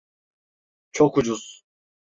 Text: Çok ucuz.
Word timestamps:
Çok 0.91 1.17
ucuz. 1.17 1.63